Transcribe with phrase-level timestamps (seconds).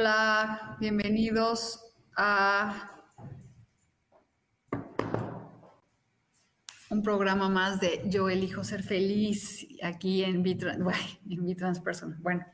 [0.00, 2.88] Hola, bienvenidos a
[6.88, 12.16] un programa más de Yo elijo ser feliz aquí en Vitrans, Person.
[12.22, 12.46] Bueno,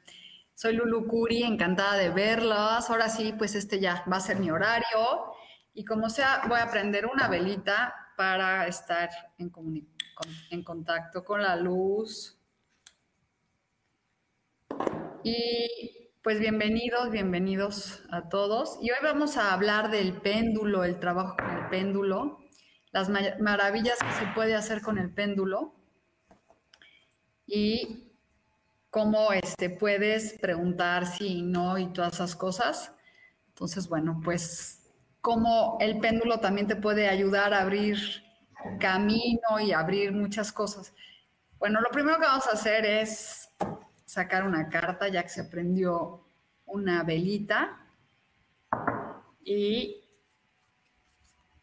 [0.55, 2.89] soy Lulu Curi, encantada de verlas.
[2.89, 5.35] Ahora sí, pues este ya va a ser mi horario.
[5.75, 9.53] Y como sea, voy a prender una velita para estar en,
[10.49, 12.39] en contacto con la luz.
[15.23, 18.79] Y pues bienvenidos, bienvenidos a todos.
[18.81, 22.39] Y hoy vamos a hablar del péndulo, el trabajo con el péndulo,
[22.93, 25.75] las maravillas que se puede hacer con el péndulo
[27.47, 28.11] y
[28.89, 32.95] cómo este, puedes preguntar si no y todas esas cosas.
[33.49, 34.81] Entonces, bueno, pues
[35.21, 37.99] cómo el péndulo también te puede ayudar a abrir
[38.81, 40.95] camino y abrir muchas cosas.
[41.59, 43.51] Bueno, lo primero que vamos a hacer es
[44.15, 46.25] sacar una carta, ya que se prendió
[46.67, 47.85] una velita.
[49.45, 50.03] Y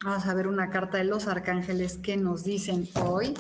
[0.04, 3.34] vamos a ver una carta de los arcángeles que nos dicen hoy.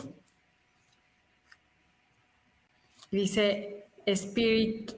[3.12, 4.94] Dice Spirit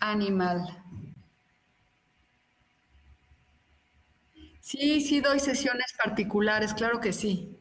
[0.00, 0.84] Animal.
[4.60, 7.56] Sí, sí doy sesiones particulares, claro que sí.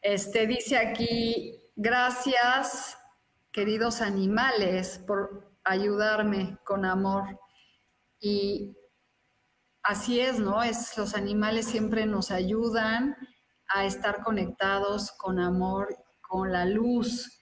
[0.00, 2.96] Este dice aquí, gracias
[3.54, 7.38] queridos animales, por ayudarme con amor.
[8.18, 8.76] Y
[9.84, 10.60] así es, ¿no?
[10.60, 13.16] Es, los animales siempre nos ayudan
[13.68, 17.38] a estar conectados con amor, con la luz.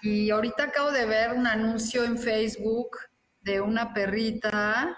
[0.00, 2.96] Y ahorita acabo de ver un anuncio en Facebook
[3.42, 4.96] de una perrita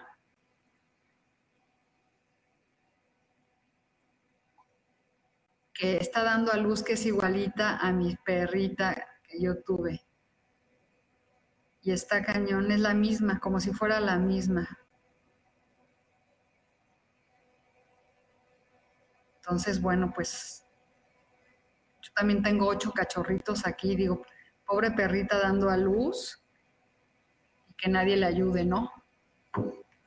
[5.74, 10.05] que está dando a luz que es igualita a mi perrita que yo tuve
[11.86, 14.76] y esta cañón es la misma, como si fuera la misma.
[19.36, 20.66] Entonces, bueno, pues
[22.02, 24.26] yo también tengo ocho cachorritos aquí, digo,
[24.66, 26.44] pobre perrita dando a luz
[27.68, 28.92] y que nadie le ayude, ¿no?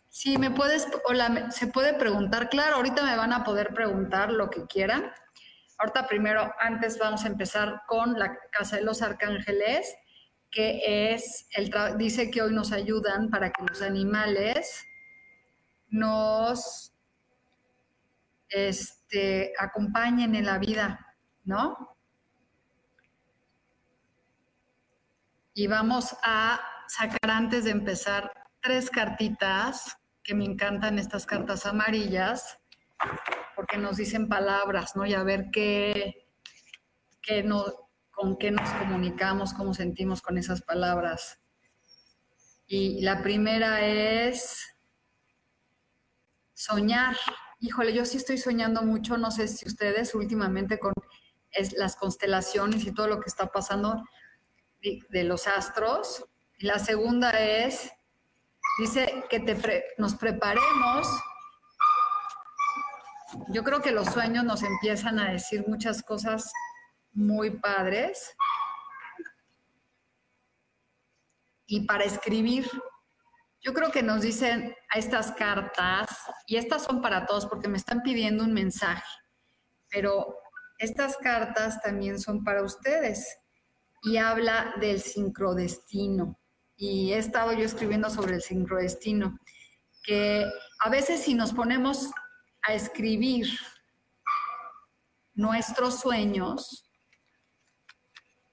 [0.10, 4.50] Sí, me puedes, hola, se puede preguntar, claro, ahorita me van a poder preguntar lo
[4.50, 5.14] que quieran.
[5.78, 9.96] Ahorita primero, antes vamos a empezar con la Casa de los Arcángeles
[10.52, 14.86] que es, el dice que hoy nos ayudan para que los animales
[15.90, 16.94] nos
[18.50, 21.98] este, acompañen en la vida, ¿no?
[25.54, 32.60] Y vamos a sacar antes de empezar tres cartitas, que me encantan estas cartas amarillas,
[33.56, 35.06] porque nos dicen palabras, ¿no?
[35.06, 36.28] Y a ver qué,
[37.22, 37.89] qué, no,
[38.20, 41.40] con qué nos comunicamos, cómo sentimos con esas palabras.
[42.68, 44.76] Y la primera es
[46.54, 47.16] soñar.
[47.62, 50.92] Híjole, yo sí estoy soñando mucho, no sé si ustedes últimamente con
[51.78, 54.04] las constelaciones y todo lo que está pasando
[54.82, 56.26] de, los astros.
[56.58, 57.90] Y la segunda es,
[58.80, 61.08] dice que te nos preparemos.
[63.48, 66.52] Yo creo que los sueños nos empiezan a decir muchas cosas
[67.14, 68.36] muy padres.
[71.66, 72.70] Y para escribir,
[73.62, 76.08] yo creo que nos dicen a estas cartas,
[76.48, 79.04] y estas son para todos porque me están pidiendo un mensaje,
[79.90, 80.36] pero
[80.78, 83.38] estas cartas también son para ustedes
[84.02, 86.40] y habla del sincrodestino.
[86.78, 89.38] Y he estado yo escribiendo sobre el sincrodestino,
[90.04, 90.46] que
[90.80, 92.10] a veces si nos ponemos
[92.62, 93.48] a escribir
[95.34, 96.89] nuestros sueños,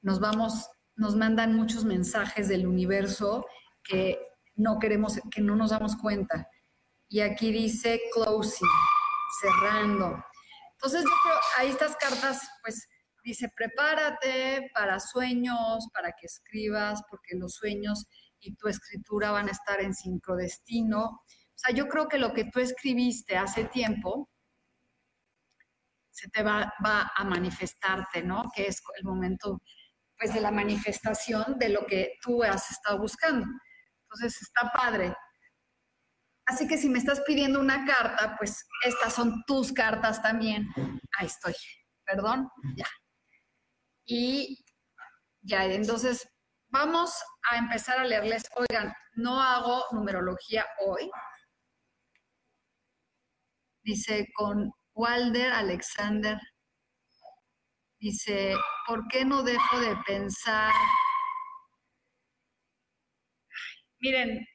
[0.07, 3.45] nos vamos, nos mandan muchos mensajes del universo
[3.83, 4.21] que
[4.55, 6.49] no queremos, que no nos damos cuenta.
[7.09, 8.69] y aquí dice closing,
[9.41, 10.25] cerrando.
[10.75, 12.89] Entonces yo creo, ahí estas cartas, pues
[13.25, 18.07] dice, prepárate para sueños, para que escribas, porque los sueños
[18.41, 21.05] y tu escritura van a estar en sincrodestino.
[21.05, 24.31] O sea, yo creo que lo que tú escribiste hace tiempo
[26.11, 28.45] se te va, va a manifestarte, ¿no?
[28.55, 29.61] Que es el momento,
[30.19, 33.47] pues, de la manifestación de lo que tú has estado buscando.
[34.03, 35.15] Entonces, está padre.
[36.47, 40.69] Así que si me estás pidiendo una carta, pues estas son tus cartas también.
[41.19, 41.55] Ahí estoy.
[42.05, 42.87] Perdón, ya.
[44.05, 44.65] Y
[45.43, 46.29] ya, entonces
[46.69, 47.21] vamos
[47.51, 48.45] a empezar a leerles.
[48.55, 51.11] Oigan, no hago numerología hoy.
[53.83, 56.39] Dice con Walder Alexander.
[58.09, 58.55] Dice,
[58.87, 60.73] ¿por qué no dejo de pensar?
[63.99, 64.47] Miren,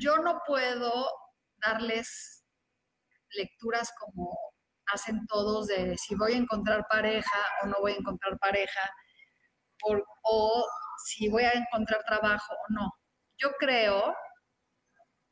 [0.00, 1.10] yo no puedo
[1.56, 2.44] darles
[3.30, 4.38] lecturas como
[4.86, 8.88] hacen todos de si voy a encontrar pareja o no voy a encontrar pareja,
[10.22, 10.64] o
[11.06, 12.92] si voy a encontrar trabajo o no.
[13.36, 14.14] Yo creo,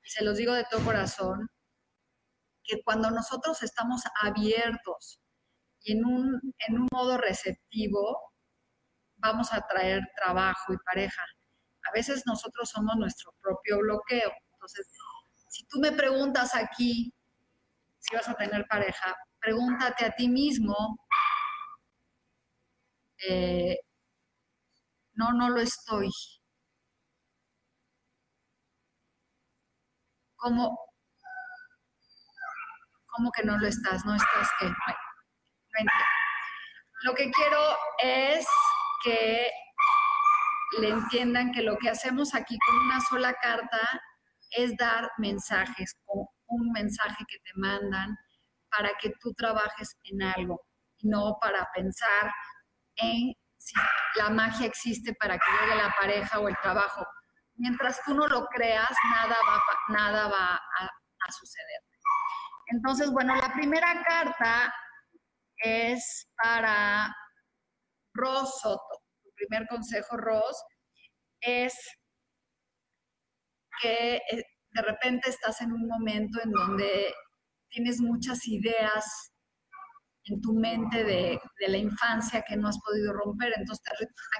[0.02, 1.48] y se los digo de todo corazón,
[2.64, 5.20] que cuando nosotros estamos abiertos
[5.84, 8.32] y en un, en un modo receptivo,
[9.18, 11.22] vamos a traer trabajo y pareja.
[11.88, 14.32] A veces nosotros somos nuestro propio bloqueo.
[14.54, 14.88] Entonces,
[15.48, 17.12] si tú me preguntas aquí
[18.04, 20.98] si vas a tener pareja, pregúntate a ti mismo,
[23.28, 23.78] eh,
[25.14, 26.10] no, no lo estoy.
[30.36, 30.78] ¿Cómo,
[33.06, 34.04] ¿Cómo que no lo estás?
[34.04, 34.66] ¿No estás qué?
[37.02, 37.60] Lo que quiero
[38.02, 38.46] es
[39.02, 39.50] que
[40.78, 44.02] le entiendan que lo que hacemos aquí con una sola carta
[44.50, 45.96] es dar mensajes,
[46.46, 48.16] un mensaje que te mandan
[48.70, 50.60] para que tú trabajes en algo,
[51.02, 52.32] no para pensar
[52.96, 53.74] en si
[54.16, 57.06] la magia existe para que llegue la pareja o el trabajo.
[57.56, 58.90] Mientras tú no lo creas,
[59.88, 61.80] nada va a, suceder.
[62.66, 64.74] Entonces, bueno, la primera carta
[65.64, 67.14] es para
[68.12, 69.02] Ros Soto.
[69.22, 70.56] Tu primer consejo, Ros,
[71.40, 71.74] es
[73.80, 77.14] que eh, de repente estás en un momento en donde
[77.68, 79.32] tienes muchas ideas
[80.24, 83.52] en tu mente de, la infancia que no has podido romper.
[83.56, 83.84] Entonces,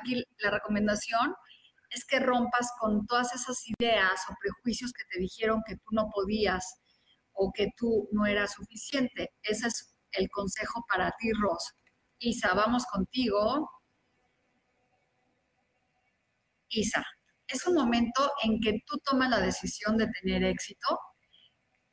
[0.00, 1.34] aquí la recomendación
[1.90, 6.08] es que rompas con todas esas ideas o prejuicios que te dijeron que tú no
[6.12, 6.64] podías
[7.32, 9.32] o que tú no eras suficiente.
[9.42, 11.74] Ese es el consejo para ti, Ros.
[12.18, 13.70] Isa, vamos contigo.
[16.68, 17.04] Isa,
[17.46, 20.98] es un momento en que tú tomas la decisión de tener éxito.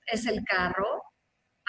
[0.06, 1.04] Es el carro.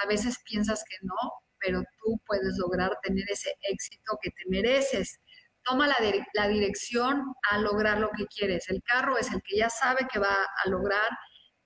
[0.02, 1.14] A veces piensas que no,
[1.58, 5.20] pero tú puedes lograr tener ese éxito que te mereces.
[5.64, 5.96] Toma la,
[6.34, 8.69] la, dirección a lograr lo que quieres.
[8.69, 10.34] El carro es el que ya sabe que va
[10.64, 11.08] a lograr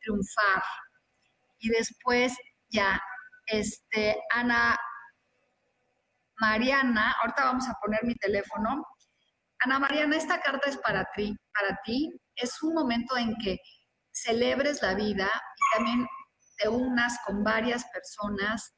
[0.01, 0.63] triunfar.
[1.59, 2.35] Y después
[2.69, 3.01] ya,
[3.47, 4.79] este, Ana
[6.39, 8.85] Mariana, ahorita vamos a poner mi teléfono.
[9.61, 12.11] Ana Mariana, esta carta es para ti, para ti.
[12.35, 13.59] Es un momento en que
[14.13, 16.07] celebres la vida y también
[16.59, 18.75] te unas con varias personas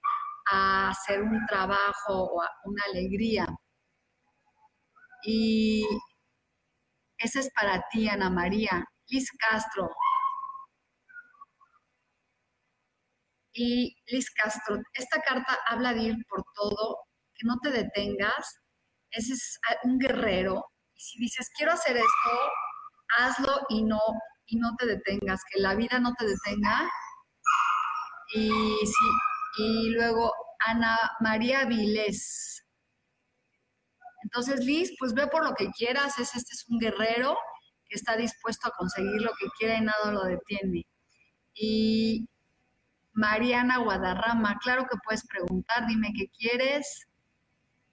[0.50, 3.46] a hacer un trabajo o una alegría.
[5.22, 5.86] Y
[7.18, 8.84] ese es para ti, Ana María.
[9.08, 9.90] Liz Castro.
[13.60, 16.96] Y Liz Castro, esta carta habla de ir por todo,
[17.34, 18.60] que no te detengas.
[19.10, 20.64] Ese es un guerrero.
[20.94, 22.30] Y si dices, quiero hacer esto,
[23.18, 23.98] hazlo y no,
[24.46, 26.88] y no te detengas, que la vida no te detenga.
[28.32, 28.48] Y
[29.58, 30.32] y luego
[30.64, 32.64] Ana María Vilés.
[34.22, 37.36] Entonces, Liz, pues ve por lo que quieras, es, este es un guerrero
[37.88, 40.84] que está dispuesto a conseguir lo que quiera y nada lo detiene.
[41.54, 42.28] Y
[43.18, 47.08] Mariana Guadarrama, claro que puedes preguntar, dime qué quieres.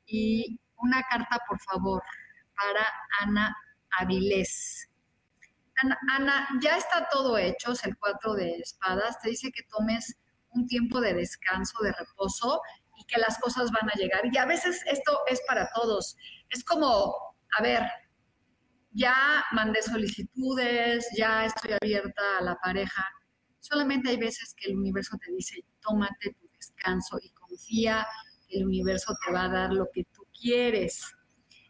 [0.05, 2.03] Y una carta, por favor,
[2.55, 2.86] para
[3.22, 3.55] Ana
[4.00, 4.88] Avilés.
[6.15, 9.20] Ana, ya está todo hecho, es el cuatro de espadas.
[9.20, 10.15] Te dice que tomes
[10.50, 12.62] un tiempo de descanso, de reposo
[12.96, 14.22] y que las cosas van a llegar.
[14.32, 16.15] Y a veces esto es para todos.
[16.50, 17.15] Es como,
[17.58, 17.82] a ver,
[18.91, 23.03] ya mandé solicitudes, ya estoy abierta a la pareja.
[23.67, 28.05] Solamente hay veces que el universo te dice, tómate tu descanso y confía
[28.48, 31.01] que el universo te va a dar lo que tú quieres.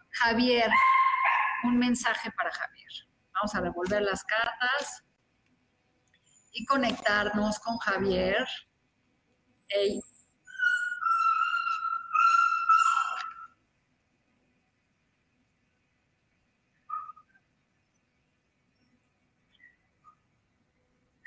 [0.10, 0.70] Javier,
[1.64, 2.92] un mensaje para Javier.
[3.34, 5.04] Vamos a revolver las cartas.
[6.58, 8.46] y conectarnos con Javier.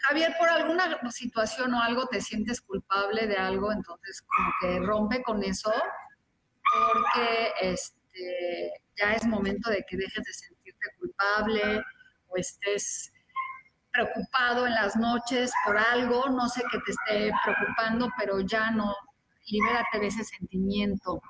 [0.09, 5.23] Javier, por alguna situación o algo te sientes culpable de algo, entonces como que rompe
[5.23, 5.71] con eso,
[6.73, 11.83] porque este, ya es momento de que dejes de sentirte culpable
[12.29, 13.13] o estés
[13.93, 18.95] preocupado en las noches por algo, no sé qué te esté preocupando, pero ya no,
[19.47, 21.21] libérate de ese sentimiento.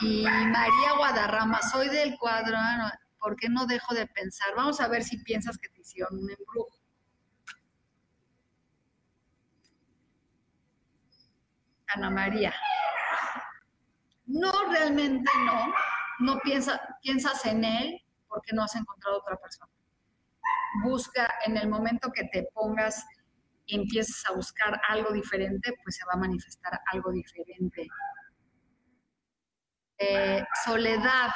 [0.00, 2.58] Y María Guadarrama, soy del cuadro,
[3.18, 4.54] ¿por qué no dejo de pensar?
[4.54, 6.75] Vamos a ver si piensas que te hicieron un embrujo.
[11.88, 12.54] Ana María.
[14.26, 15.74] No, realmente no.
[16.18, 19.70] No piensa, piensas en él porque no has encontrado otra persona.
[20.82, 23.04] Busca en el momento que te pongas
[23.66, 27.88] y empieces a buscar algo diferente, pues se va a manifestar algo diferente.
[29.98, 31.30] Eh, soledad.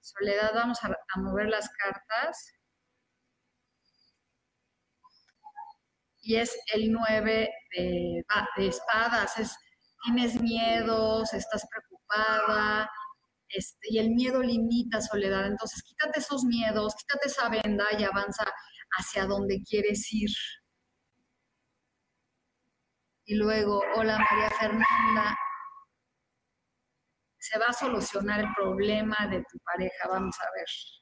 [0.00, 2.57] Soledad, vamos a, a mover las cartas.
[6.28, 8.22] Y es el 9 de,
[8.58, 9.56] espadas, es,
[10.04, 12.90] tienes miedos, estás preocupada,
[13.48, 15.46] este, y el miedo limita soledad.
[15.46, 18.44] Entonces, quítate esos miedos, quítate esa venda y avanza
[18.98, 20.28] hacia donde quieres ir.
[23.24, 25.34] Y luego, hola María Fernanda,
[27.38, 30.97] se va a solucionar el problema de tu pareja, vamos a ver.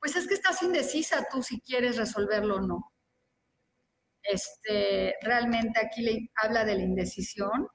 [0.00, 2.92] Pues es que estás indecisa tú si quieres resolverlo o no.
[4.22, 7.68] Este, realmente aquí le habla de la indecisión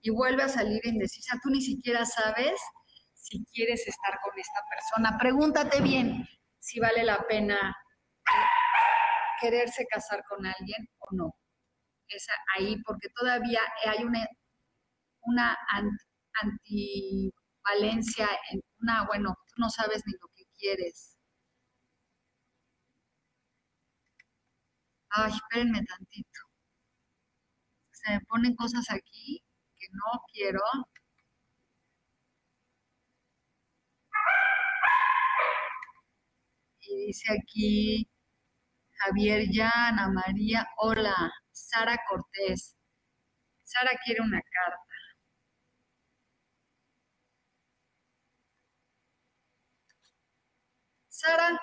[0.00, 1.38] y vuelve a salir indecisa.
[1.42, 2.60] Tú ni siquiera sabes
[3.14, 5.18] si quieres estar con esta persona.
[5.18, 7.74] Pregúntate bien si vale la pena
[9.40, 11.34] quererse casar con alguien o no.
[12.08, 14.26] Es ahí porque todavía hay una,
[15.22, 15.56] una
[16.42, 18.28] antivalencia,
[18.80, 21.15] una, bueno, tú no sabes ni lo que quieres
[25.18, 26.40] Ay, espérenme tantito.
[27.92, 29.42] Se me ponen cosas aquí
[29.78, 30.60] que no quiero.
[36.80, 38.08] Y dice aquí
[38.98, 42.76] Javier ya, Ana María, hola, Sara Cortés.
[43.64, 44.96] Sara quiere una carta.
[51.08, 51.58] Sara,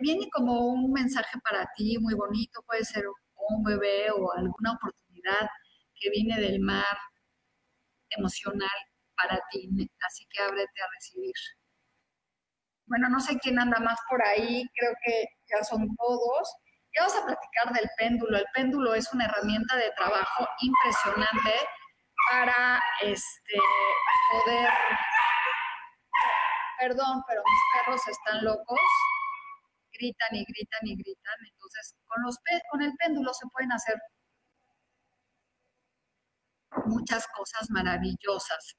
[0.00, 3.04] viene como un mensaje para ti muy bonito, puede ser
[3.48, 5.48] un bebé o alguna oportunidad
[5.94, 6.96] que viene del mar
[8.10, 8.70] emocional
[9.16, 9.68] para ti,
[10.06, 11.34] así que ábrete a recibir.
[12.86, 16.54] Bueno, no sé quién anda más por ahí, creo que ya son todos.
[16.94, 18.38] Ya vamos a platicar del péndulo.
[18.38, 21.52] El péndulo es una herramienta de trabajo impresionante
[22.30, 23.58] para este,
[24.30, 24.70] poder...
[26.80, 28.80] Perdón, pero mis perros están locos
[29.98, 31.38] gritan y gritan y gritan.
[31.52, 32.36] Entonces, con, los,
[32.70, 33.96] con el péndulo se pueden hacer
[36.86, 38.76] muchas cosas maravillosas.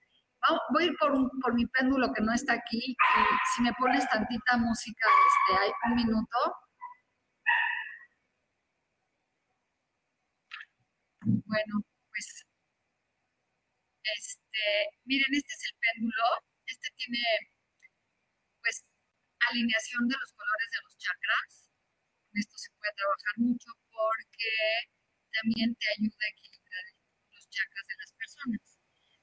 [0.71, 1.11] Voy a ir por,
[1.41, 2.95] por mi péndulo que no está aquí y
[3.55, 6.37] si me pones tantita música, este, hay un minuto.
[11.21, 12.45] Bueno, pues,
[14.03, 16.23] este, miren, este es el péndulo.
[16.65, 17.19] Este tiene
[19.49, 21.71] alineación de los colores de los chakras.
[22.27, 24.51] Con esto se puede trabajar mucho porque
[25.31, 26.85] también te ayuda a equilibrar
[27.31, 28.61] los chakras de las personas.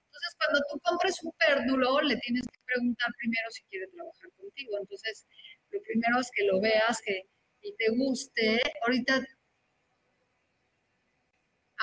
[0.08, 4.72] Entonces, cuando tú compres un pérdulo, le tienes que preguntar primero si quiere trabajar contigo.
[4.80, 5.26] Entonces,
[5.70, 7.28] lo primero es que lo veas que,
[7.60, 8.62] y te guste.
[8.82, 9.20] Ahorita,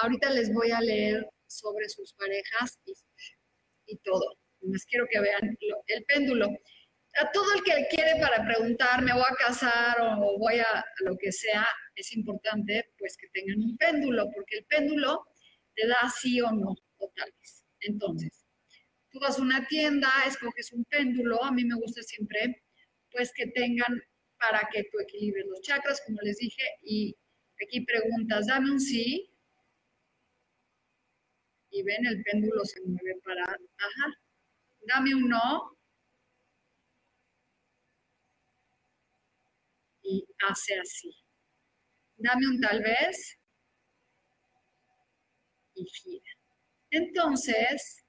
[0.01, 2.93] ahorita les voy a leer sobre sus parejas y,
[3.85, 4.37] y todo.
[4.61, 5.57] Les quiero que vean
[5.87, 6.49] el péndulo
[7.15, 11.17] a todo el que quiere para preguntar, me voy a casar o voy a, lo
[11.17, 15.27] que sea, es importante pues que tengan un péndulo, porque el péndulo
[15.75, 17.65] te da sí o no, o tal vez.
[17.81, 18.45] Entonces,
[19.09, 22.63] tú vas a una tienda, escoges un péndulo, a mí me gusta siempre
[23.11, 24.01] pues que tengan
[24.39, 27.15] para que tú equilibres los chakras, como les dije, y
[27.63, 29.29] aquí preguntas, dame un sí,
[31.69, 34.19] y ven, el péndulo se mueve para, ajá,
[34.87, 35.77] dame un no,
[40.03, 41.11] y hace así.
[42.17, 43.39] Dame un tal vez
[45.75, 46.31] y gira.
[46.91, 48.03] Entonces,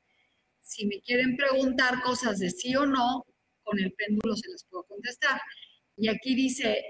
[0.61, 3.25] si me quieren preguntar cosas de sí o no,
[3.63, 5.41] con el péndulo se las puedo contestar.
[5.97, 6.85] Y aquí dice,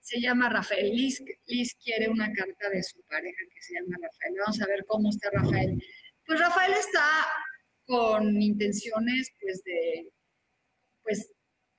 [0.00, 0.90] se llama Rafael.
[0.90, 4.34] Liz, Liz, quiere una carta de su pareja que se llama Rafael.
[4.40, 5.82] Vamos a ver cómo está Rafael.
[6.26, 7.26] Pues Rafael está
[7.86, 10.12] con intenciones, pues, de,
[11.02, 11.31] pues,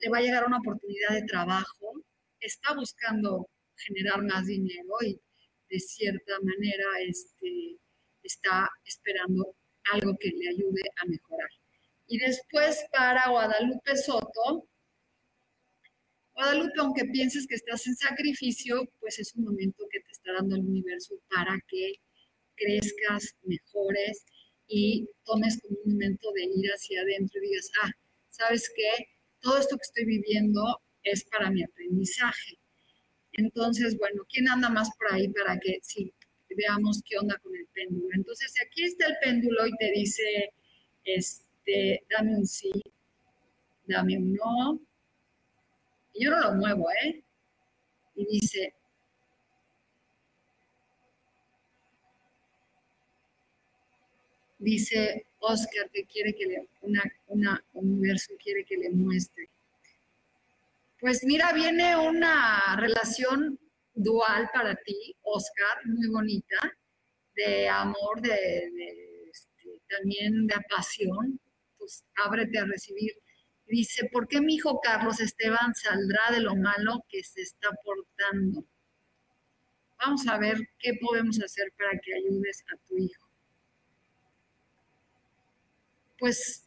[0.04, 1.94] le va a llegar una oportunidad de trabajo,
[2.40, 5.20] está buscando generar más dinero y
[5.70, 7.78] de cierta manera este,
[8.22, 9.56] está esperando
[9.94, 11.50] algo que le ayude a mejorar.
[12.08, 14.68] Y después para Guadalupe Soto,
[16.34, 20.56] Guadalupe, aunque pienses que estás en sacrificio, pues es un momento que te está dando
[20.56, 21.94] el universo para que
[22.56, 24.26] crezcas, mejores
[24.68, 27.92] y tomes como un momento de ir hacia adentro y digas, ah,
[28.30, 29.13] ¿sabes qué?
[29.44, 32.58] Todo esto que estoy viviendo es para mi aprendizaje.
[33.34, 36.14] Entonces, bueno, ¿quién anda más por ahí para que sí,
[36.56, 38.08] veamos qué onda con el péndulo?
[38.16, 40.54] Entonces, aquí está el péndulo y te dice,
[41.04, 42.72] este, dame un sí,
[43.86, 44.80] dame un no.
[46.14, 47.22] Y yo no lo muevo, ¿eh?
[48.16, 48.74] Y dice,
[54.58, 59.50] dice Oscar que quiere que le, una, una universo quiere que le muestre.
[61.00, 63.60] Pues mira, viene una relación
[63.94, 66.78] dual para ti, Oscar, muy bonita,
[67.36, 68.72] de amor, de,
[69.30, 71.40] este, también de pasión.
[71.78, 73.12] Pues ábrete a recibir.
[73.66, 78.66] Dice, ¿por qué mi hijo Carlos Esteban saldrá de lo malo que se está portando?
[79.98, 83.33] Vamos a ver qué podemos hacer para que ayudes a tu hijo
[86.24, 86.64] pues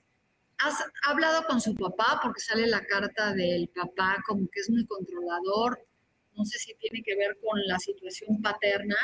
[0.59, 4.85] has hablado con su papá porque sale la carta del papá como que es muy
[4.85, 5.83] controlador.
[6.35, 8.97] No sé si tiene que ver con la situación paterna,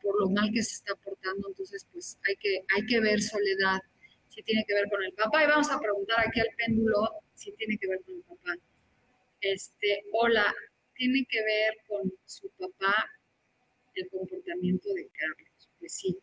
[0.00, 1.48] por lo mal que se está portando.
[1.48, 3.80] Entonces, pues hay que, hay que ver soledad
[4.28, 5.42] si tiene que ver con el papá.
[5.42, 8.54] Y vamos a preguntar aquí al péndulo si tiene que ver con el papá.
[9.40, 10.54] Este, hola,
[10.94, 13.10] tiene que ver con su papá
[13.96, 15.68] el comportamiento de Carlos.
[15.80, 16.16] Pues sí,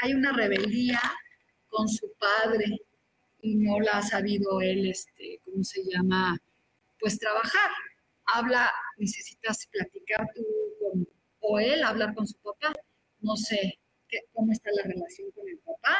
[0.00, 1.00] hay una rebeldía
[1.74, 2.80] con su padre
[3.42, 6.38] y no la ha sabido él, este, ¿cómo se llama?
[7.00, 7.70] Pues trabajar.
[8.26, 10.42] Habla, necesitas platicar tú
[10.80, 11.08] con,
[11.40, 12.72] o él hablar con su papá.
[13.20, 13.78] No sé
[14.32, 15.98] cómo está la relación con el papá.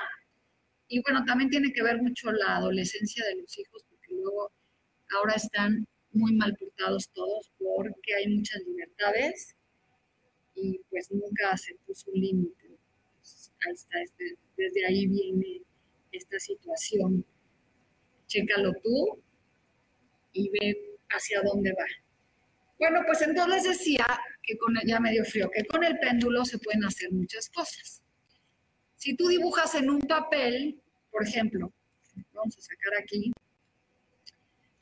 [0.87, 4.53] Y bueno, también tiene que ver mucho la adolescencia de los hijos, porque luego
[5.17, 9.57] ahora están muy mal portados todos porque hay muchas libertades
[10.55, 12.64] y pues nunca se puso un límite.
[13.71, 15.63] Este, desde ahí viene
[16.13, 17.25] esta situación.
[18.27, 19.23] Chécalo tú
[20.33, 21.87] y ve hacia dónde va.
[22.79, 24.07] Bueno, pues entonces decía
[24.43, 28.03] que con ya medio frío, que con el péndulo se pueden hacer muchas cosas.
[28.97, 31.73] Si tú dibujas en un papel, por ejemplo,
[32.33, 33.33] vamos a sacar aquí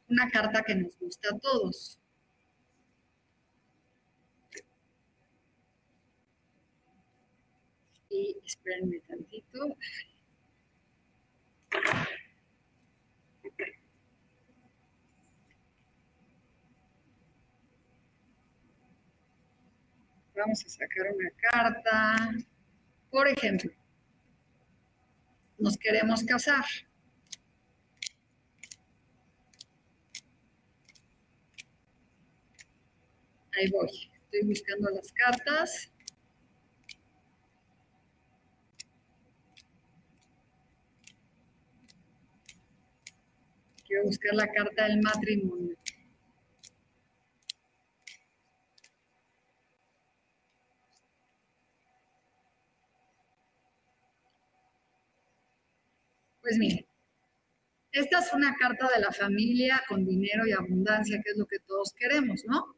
[0.09, 1.99] una carta que nos gusta a todos.
[8.12, 9.77] Y espérenme tantito.
[20.37, 22.16] Vamos a sacar una carta.
[23.11, 23.70] Por ejemplo,
[25.59, 26.64] nos queremos casar.
[33.55, 34.11] Ahí voy.
[34.25, 35.91] Estoy buscando las cartas.
[43.92, 45.76] Quiero buscar la carta del matrimonio.
[56.40, 56.87] Pues miren,
[57.92, 61.59] esta es una carta de la familia con dinero y abundancia, que es lo que
[61.59, 62.74] todos queremos, ¿no?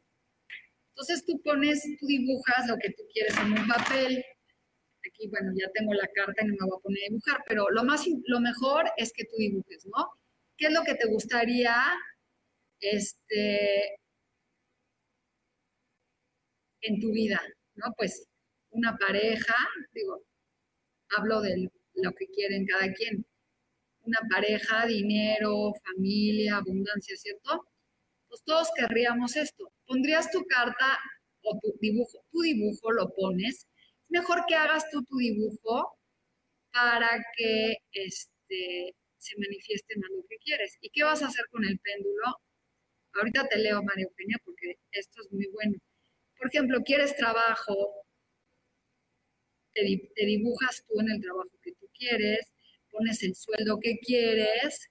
[0.89, 4.21] Entonces tú pones, tú dibujas lo que tú quieres en un papel.
[5.07, 7.69] Aquí, bueno, ya tengo la carta y no me voy a poner a dibujar, pero
[7.69, 10.09] lo, más, lo mejor es que tú dibujes, ¿no?
[10.57, 11.75] ¿Qué es lo que te gustaría
[12.79, 13.97] este,
[16.81, 17.41] en tu vida?
[17.75, 17.87] ¿No?
[17.97, 18.25] Pues
[18.71, 19.55] una pareja,
[19.93, 20.21] digo,
[21.17, 23.25] hablo de lo que quieren cada quien.
[24.03, 27.65] Una pareja, dinero, familia, abundancia, ¿cierto?
[28.29, 29.71] Pues todos querríamos esto.
[29.87, 30.99] Pondrías tu carta
[31.43, 33.67] o tu dibujo, tu dibujo lo pones.
[34.09, 35.97] mejor que hagas tú tu dibujo
[36.71, 40.77] para que este, se manifieste más lo que quieres.
[40.81, 42.39] ¿Y qué vas a hacer con el péndulo?
[43.13, 45.77] Ahorita te leo, María Eugenia, porque esto es muy bueno.
[46.37, 47.75] Por ejemplo, quieres trabajo,
[49.73, 49.81] te,
[50.25, 52.53] dibujas tú en el trabajo que tú quieres,
[52.91, 54.89] pones el sueldo que quieres,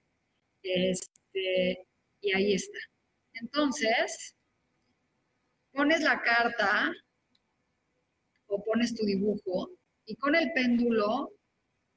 [0.63, 1.87] este,
[2.21, 2.79] y ahí está.
[3.33, 4.35] Entonces,
[5.71, 6.91] pones la carta
[8.47, 9.71] o pones tu dibujo
[10.05, 11.31] y con el péndulo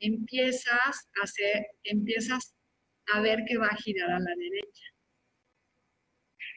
[0.00, 2.54] empiezas a hacer, empiezas
[3.12, 4.84] a ver que va a girar a la derecha.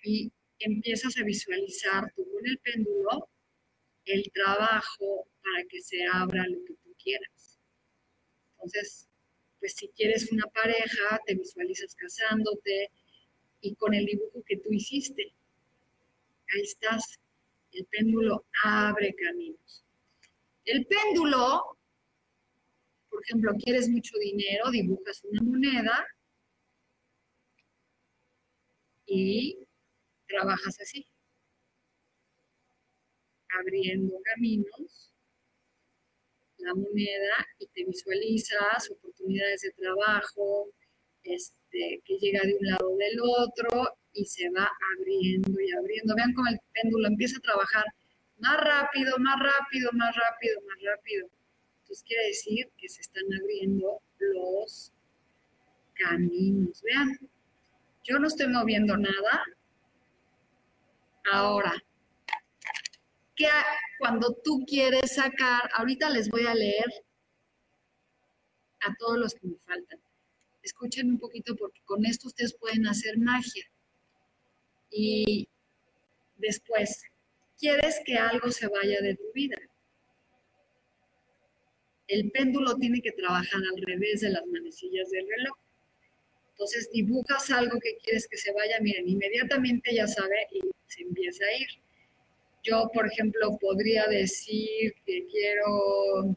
[0.04, 3.30] Y empiezas a visualizar tú con el péndulo
[4.06, 7.60] el trabajo para que se abra lo que tú quieras.
[8.54, 9.08] Entonces,
[9.60, 12.92] pues si quieres una pareja, te visualizas casándote
[13.62, 15.34] y con el dibujo que tú hiciste.
[16.54, 17.20] Ahí estás.
[17.72, 19.84] El péndulo abre caminos.
[20.66, 21.78] El péndulo,
[23.12, 26.08] por ejemplo, quieres mucho dinero, dibujas una moneda
[29.06, 29.58] y
[30.28, 31.06] trabajas así,
[33.60, 35.14] abriendo caminos,
[36.60, 40.70] la moneda y te visualizas oportunidades de trabajo,
[41.24, 46.16] este, que llega de un lado del otro y se va abriendo y abriendo.
[46.16, 47.86] Vean cómo el péndulo empieza a trabajar
[48.38, 51.28] más rápido, más rápido, más rápido, más rápido.
[51.92, 54.94] Entonces quiere decir que se están abriendo los
[55.94, 56.82] caminos.
[56.84, 57.20] Vean,
[58.06, 59.44] yo no estoy moviendo nada.
[61.30, 61.74] Ahora,
[63.36, 63.50] que
[64.00, 66.86] cuando tú quieres sacar, ahorita les voy a leer
[68.80, 70.00] a todos los que me faltan.
[70.64, 73.66] Escuchen un poquito porque con esto ustedes pueden hacer magia.
[74.90, 75.50] Y
[76.38, 77.04] después,
[77.60, 79.58] quieres que algo se vaya de tu vida.
[82.12, 85.58] El péndulo tiene que trabajar al revés de las manecillas del reloj.
[86.50, 91.46] Entonces dibujas algo que quieres que se vaya, miren, inmediatamente ya sabe y se empieza
[91.46, 91.70] a ir.
[92.64, 96.36] Yo, por ejemplo, podría decir que quiero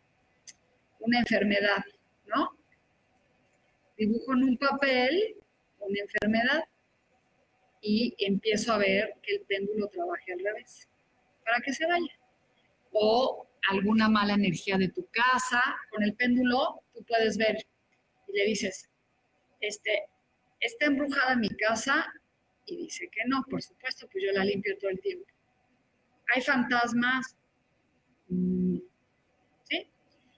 [1.00, 1.84] una enfermedad,
[2.26, 2.56] ¿no?
[3.98, 5.34] Dibujo en un papel
[5.80, 6.62] una enfermedad
[7.80, 10.88] y empiezo a ver que el péndulo trabaje al revés
[11.44, 12.16] para que se vaya.
[12.92, 17.56] O alguna mala energía de tu casa, con el péndulo tú puedes ver
[18.28, 18.88] y le dices,
[19.60, 20.04] este,
[20.60, 22.06] está embrujada mi casa
[22.66, 25.26] y dice que no, por supuesto, pues yo la limpio todo el tiempo.
[26.34, 27.36] Hay fantasmas,
[28.28, 28.78] mm,
[29.68, 29.90] ¿sí?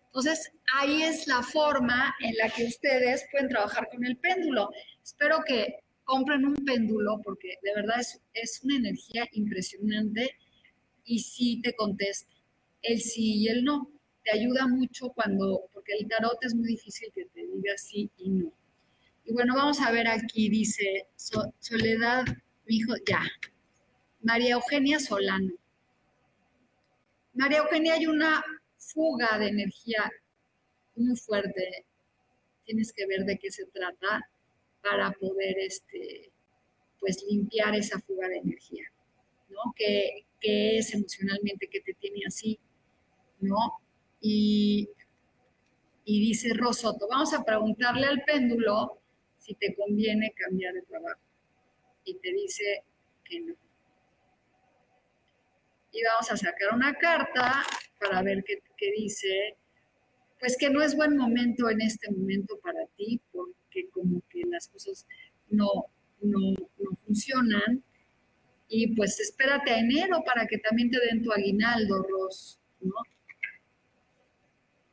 [0.07, 4.71] Entonces, ahí es la forma en la que ustedes pueden trabajar con el péndulo.
[5.03, 10.37] Espero que compren un péndulo porque de verdad es, es una energía impresionante
[11.05, 12.36] y sí te contesta.
[12.87, 13.91] El sí y el no.
[14.23, 18.31] Te ayuda mucho cuando, porque el tarot es muy difícil que te diga sí y
[18.31, 18.53] no.
[19.25, 22.25] Y bueno, vamos a ver aquí, dice Soledad,
[22.65, 23.23] mi hijo, ya.
[24.23, 25.53] María Eugenia Solano.
[27.35, 28.45] María Eugenia, hay una
[28.79, 30.11] fuga de energía
[30.95, 31.85] muy fuerte.
[32.65, 34.29] Tienes que ver de qué se trata
[34.81, 36.31] para poder, este,
[37.01, 38.85] pues, limpiar esa fuga de energía,
[39.49, 39.59] ¿no?
[39.75, 42.59] Que, qué es emocionalmente que te tiene así,
[43.41, 43.81] ¿no?
[44.21, 44.89] Y,
[46.05, 49.01] y dice Rosoto, vamos a preguntarle al péndulo
[49.39, 51.21] si te conviene cambiar de trabajo.
[52.05, 52.85] Y te dice
[53.25, 53.55] que no.
[55.93, 57.65] Y vamos a sacar una carta
[58.01, 59.57] para ver qué, qué dice.
[60.39, 64.69] Pues que no es buen momento en este momento para ti, porque como que las
[64.69, 65.07] cosas
[65.49, 65.87] no,
[66.21, 67.83] no, no funcionan
[68.69, 72.95] y pues espérate a enero para que también te den tu aguinaldo, Ros, ¿no?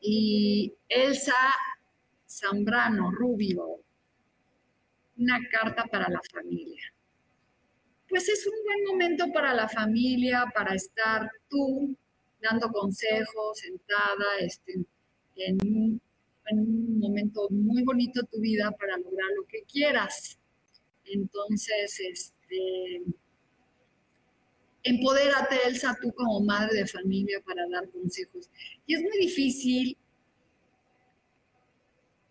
[0.05, 1.33] Y Elsa
[2.27, 3.79] Zambrano, Rubio,
[5.17, 6.83] una carta para la familia.
[8.09, 11.95] Pues es un buen momento para la familia, para estar tú
[12.41, 14.85] dando consejos, sentada, este,
[15.37, 16.01] en, un,
[16.47, 20.37] en un momento muy bonito tu vida para lograr lo que quieras.
[21.05, 23.03] Entonces, este,
[24.83, 28.49] empodérate, Elsa, tú como madre de familia para dar consejos.
[28.85, 29.97] Y es muy difícil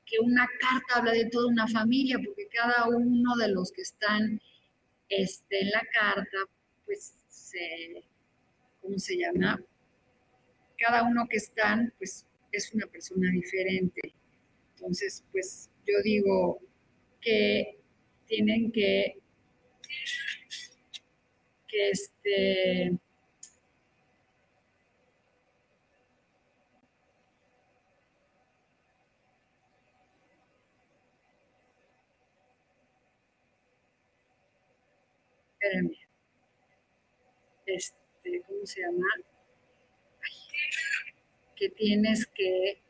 [0.05, 4.41] que una carta hable de toda una familia, porque cada uno de los que están
[5.09, 6.39] este, en la carta,
[6.85, 7.15] pues,
[8.81, 9.63] ¿cómo se llama?
[10.79, 14.15] Cada uno que están, pues, es una persona diferente.
[14.75, 16.61] Entonces, pues, yo digo
[17.21, 17.79] que
[18.27, 19.23] tienen que
[21.73, 22.99] que este...
[37.65, 39.07] Este, ¿cómo se llama?
[41.57, 42.83] que tienes que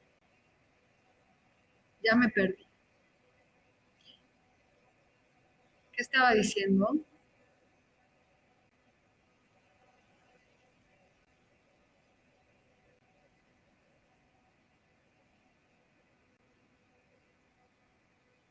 [2.02, 2.66] ya me perdí.
[5.92, 7.04] ¿Qué estaba diciendo?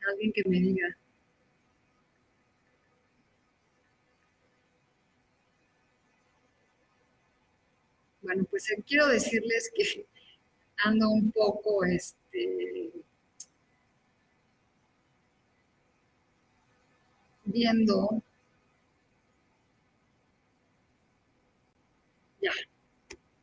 [0.08, 0.96] Alguien que me diga.
[8.22, 10.06] Bueno, pues eh, quiero decirles que
[10.84, 12.92] ando un poco, este,
[17.44, 18.22] viendo,
[22.40, 22.52] ya,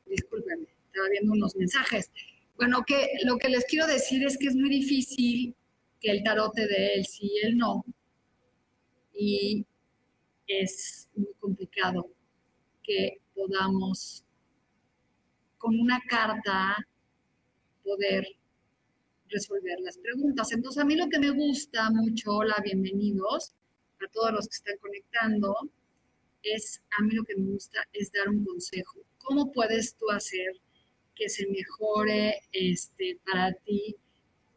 [0.06, 2.12] discúlpenme, estaba viendo unos mensajes.
[2.58, 5.56] Bueno, que lo que les quiero decir es que es muy difícil
[6.00, 7.86] que el tarot te dé el sí y el no.
[9.14, 9.66] Y
[10.48, 12.10] es muy complicado
[12.84, 14.24] que podamos
[15.58, 16.78] con una carta
[17.84, 18.26] poder
[19.28, 20.52] resolver las preguntas.
[20.52, 23.54] Entonces, a mí lo que me gusta mucho, hola, bienvenidos
[24.02, 25.56] a todos los que están conectando,
[26.42, 29.00] es, a mí lo que me gusta es dar un consejo.
[29.18, 30.54] ¿Cómo puedes tú hacer
[31.14, 33.98] que se mejore este, para ti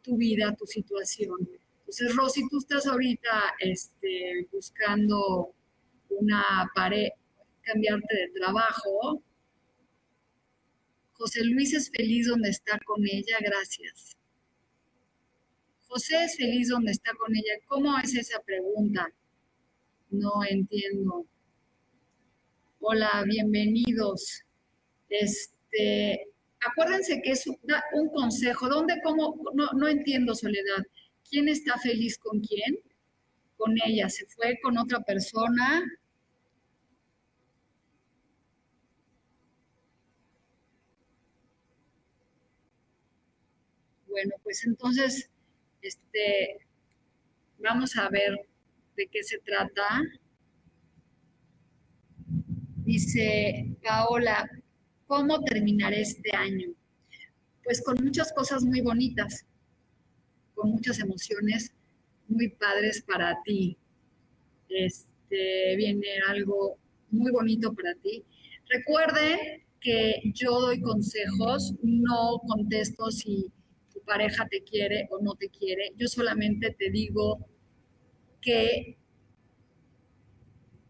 [0.03, 1.49] tu vida, tu situación?
[1.79, 5.53] Entonces, Rosy, tú estás ahorita este, buscando
[6.09, 7.09] una pared,
[7.63, 9.23] cambiarte de trabajo,
[11.13, 14.17] José Luis es feliz donde está con ella, gracias.
[15.87, 17.53] José es feliz donde está con ella.
[17.65, 19.13] ¿Cómo es esa pregunta?
[20.09, 21.25] No entiendo.
[22.79, 24.41] Hola, bienvenidos.
[25.07, 26.32] Este,
[26.69, 28.67] acuérdense que es un, consejo.
[28.69, 29.35] ¿Dónde, cómo?
[29.53, 30.83] No, no entiendo, Soledad.
[31.29, 32.79] ¿Quién está feliz con quién?
[33.57, 34.09] Con ella.
[34.09, 35.83] ¿Se fue con otra persona?
[44.07, 45.31] Bueno, pues entonces,
[45.81, 46.67] este,
[47.57, 48.47] vamos a ver
[48.95, 50.01] de qué se trata.
[52.85, 54.47] Dice Paola,
[55.15, 56.73] ¿cómo terminaré este año?
[57.63, 59.45] Pues con muchas cosas muy bonitas,
[60.55, 61.71] con muchas emociones
[62.27, 63.77] muy padres para ti.
[64.69, 66.79] Este, viene algo
[67.11, 68.25] muy bonito para ti.
[68.67, 69.37] Recuerden
[69.79, 73.51] que yo doy consejos, no contesto si
[74.07, 75.91] pareja te quiere o no te quiere.
[75.95, 77.37] Yo solamente te digo
[78.41, 78.97] que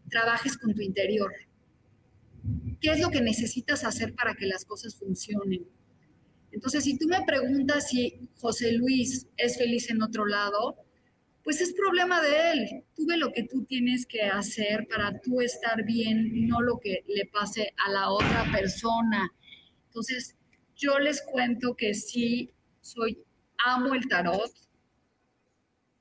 [0.08, 1.30] trabajes con tu interior.
[2.84, 5.66] ¿Qué es lo que necesitas hacer para que las cosas funcionen?
[6.52, 10.76] Entonces, si tú me preguntas si José Luis es feliz en otro lado,
[11.42, 12.84] pues es problema de él.
[12.94, 17.02] Tú ve lo que tú tienes que hacer para tú estar bien, no lo que
[17.08, 19.32] le pase a la otra persona.
[19.86, 20.36] Entonces,
[20.76, 22.50] yo les cuento que sí
[22.82, 23.18] soy,
[23.64, 24.52] amo el tarot,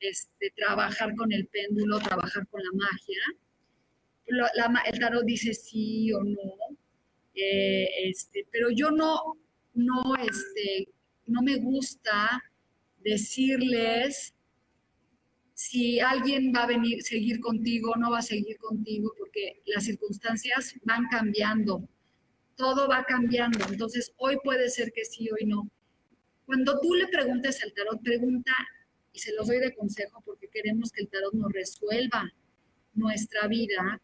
[0.02, 3.24] este, trabajar con el péndulo, trabajar con la magia.
[4.92, 6.73] el tarot dice sí o no,
[7.36, 9.38] eh, este, pero yo no,
[9.74, 10.90] no, este,
[11.28, 12.44] no me gusta
[13.04, 14.34] decirles
[15.54, 19.86] si alguien va a venir, seguir contigo o no va a seguir contigo, porque las
[19.86, 21.88] circunstancias van cambiando,
[22.56, 23.66] todo va cambiando.
[23.70, 25.70] Entonces, hoy puede ser que sí, hoy no.
[26.46, 28.52] Cuando tú le preguntes al tarot, pregunta,
[29.14, 32.34] y se los doy de consejo porque queremos que el tarot nos resuelva
[32.96, 34.02] nuestra vida,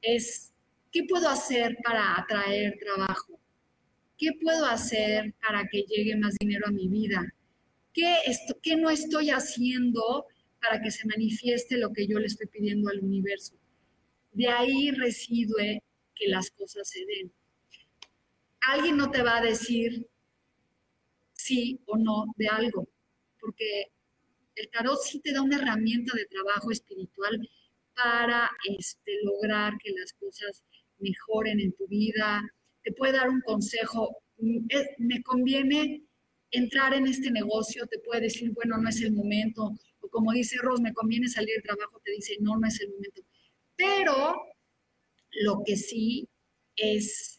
[0.00, 0.51] es,
[0.92, 3.40] ¿qué puedo hacer para atraer trabajo?
[4.18, 7.34] ¿Qué puedo hacer para que llegue más dinero a mi vida?
[7.92, 10.26] ¿Qué, esto, ¿Qué no estoy haciendo
[10.60, 13.54] para que se manifieste lo que yo le estoy pidiendo al universo?
[14.32, 15.82] De ahí reside
[16.14, 17.32] que las cosas se den.
[18.60, 20.06] Alguien no te va a decir,
[21.32, 22.88] sí o no de algo,
[23.40, 23.90] porque
[24.54, 27.48] el tarot sí te da una herramienta de trabajo espiritual
[27.94, 30.62] para este, lograr que las cosas
[31.02, 32.42] mejoren en tu vida,
[32.82, 34.22] te puede dar un consejo,
[34.98, 36.02] me conviene
[36.50, 40.56] entrar en este negocio, te puede decir, bueno, no es el momento, o como dice
[40.60, 43.22] Ros, me conviene salir del trabajo, te dice, no, no es el momento.
[43.76, 44.34] Pero
[45.30, 46.28] lo que sí
[46.76, 47.38] es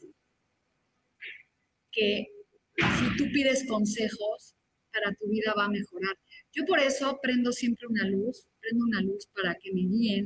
[1.91, 2.27] que
[2.75, 4.55] si tú pides consejos,
[4.91, 6.15] para tu vida va a mejorar.
[6.51, 10.23] Yo por eso prendo siempre una luz, prendo una luz para que me guíen,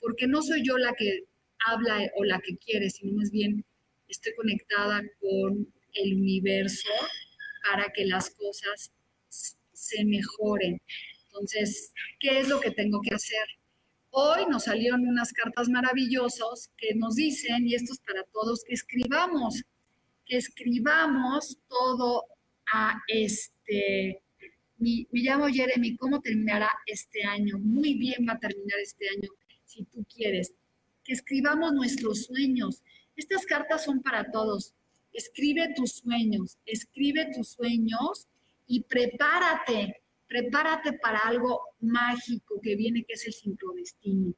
[0.00, 1.24] porque no soy yo la que
[1.66, 3.64] habla o la que quiere, sino más bien
[4.08, 6.90] estoy conectada con el universo
[7.70, 8.92] para que las cosas
[9.28, 10.80] se mejoren.
[11.26, 13.46] Entonces, ¿qué es lo que tengo que hacer?
[14.10, 18.74] Hoy nos salieron unas cartas maravillosas que nos dicen, y esto es para todos, que
[18.74, 19.62] escribamos
[20.26, 22.24] que escribamos todo
[22.72, 24.22] a este
[24.78, 27.58] me llamo Jeremy, ¿cómo terminará este año?
[27.58, 29.30] Muy bien va a terminar este año,
[29.64, 30.52] si tú quieres.
[31.04, 32.82] Que escribamos nuestros sueños.
[33.16, 34.74] Estas cartas son para todos.
[35.12, 38.26] Escribe tus sueños, escribe tus sueños
[38.66, 44.34] y prepárate, prepárate para algo mágico que viene, que es el sincrodestino.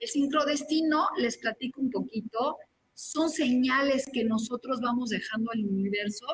[0.00, 2.56] El sincrodestino, les platico un poquito,
[2.92, 6.26] son señales que nosotros vamos dejando al universo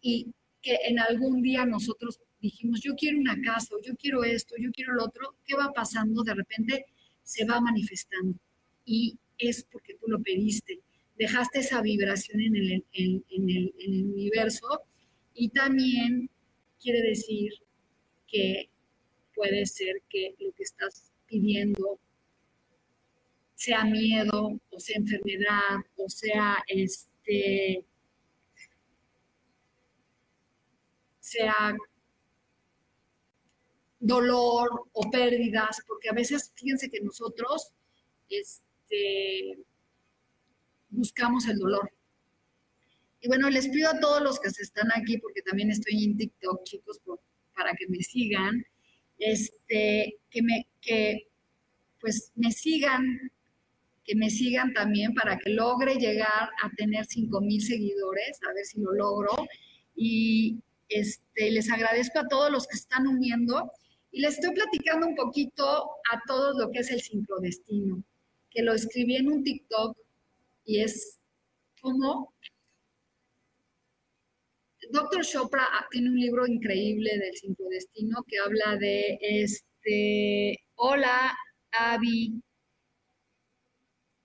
[0.00, 4.70] y que en algún día nosotros dijimos, yo quiero una casa, yo quiero esto, yo
[4.72, 6.22] quiero lo otro, ¿qué va pasando?
[6.22, 6.86] De repente
[7.22, 8.38] se va manifestando
[8.88, 10.80] y es porque tú lo pediste,
[11.18, 13.72] dejaste esa vibración en el,
[14.14, 14.82] universo
[15.34, 16.30] y también
[16.80, 17.52] quiere decir
[18.26, 18.70] que
[19.34, 22.00] puede ser que lo que estás pidiendo
[23.54, 27.84] sea miedo o sea enfermedad o sea este
[31.20, 31.76] sea
[34.00, 37.72] dolor o pérdidas, porque a veces fíjense que nosotros
[38.30, 38.67] este,
[40.90, 41.90] buscamos el dolor.
[43.20, 46.16] Y bueno, les pido a todos los que se están aquí, porque también estoy en
[46.16, 47.00] TikTok, chicos,
[47.54, 48.64] para que me sigan,
[49.18, 51.28] este, que me, que
[52.00, 53.32] pues me sigan,
[54.04, 58.64] que me sigan también para que logre llegar a tener 5 mil seguidores, a ver
[58.64, 59.30] si lo logro.
[59.96, 63.70] Y este, les agradezco a todos los que están uniendo
[64.12, 68.02] y les estoy platicando un poquito a todos lo que es el sincrodestino,
[68.50, 69.96] que lo escribí en un TikTok
[70.64, 71.18] y es
[71.80, 72.34] como...
[74.90, 81.36] Doctor Chopra tiene un libro increíble del sincrodestino que habla de este, hola,
[81.72, 82.40] Abby.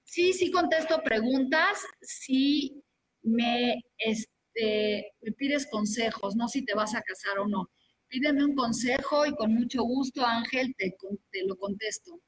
[0.06, 2.82] Sí, sí contesto preguntas, sí
[3.24, 7.70] me, este, me pides consejos, no si te vas a casar o no.
[8.08, 10.96] Pídeme un consejo y con mucho gusto, Ángel, te,
[11.32, 12.22] te lo contesto.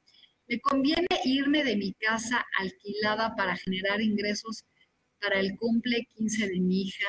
[0.47, 4.63] ¿Me conviene irme de mi casa alquilada para generar ingresos
[5.19, 7.07] para el cumple 15 de mi hija?